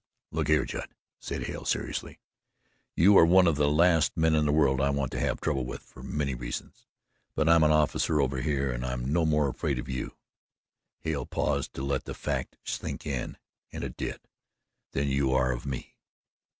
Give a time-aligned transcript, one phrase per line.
[0.31, 2.17] "Look here, Judd," said Hale seriously.
[2.95, 5.63] "You are one of the last men in the world I want to have trouble
[5.63, 6.87] with for many reasons;
[7.35, 10.17] but I'm an officer over here and I'm no more afraid of you"
[11.01, 13.37] Hale paused to let that fact sink in
[13.71, 14.19] and it did
[14.93, 15.95] "than you are of me.